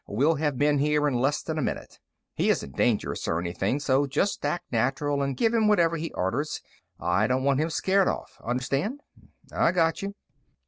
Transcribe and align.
We'll 0.07 0.37
have 0.37 0.57
men 0.57 0.79
here 0.79 1.07
in 1.07 1.13
less 1.13 1.43
than 1.43 1.59
a 1.59 1.61
minute. 1.61 1.99
He 2.33 2.49
isn't 2.49 2.75
dangerous 2.75 3.27
or 3.27 3.39
anything, 3.39 3.79
so 3.79 4.07
just 4.07 4.43
act 4.43 4.71
natural 4.71 5.21
and 5.21 5.37
give 5.37 5.53
him 5.53 5.67
whatever 5.67 5.95
he 5.95 6.11
orders. 6.13 6.59
I 6.99 7.27
don't 7.27 7.43
want 7.43 7.61
him 7.61 7.69
scared 7.69 8.07
off. 8.07 8.39
Understand?" 8.43 9.01
"I 9.53 9.71
got 9.71 10.01
you." 10.01 10.15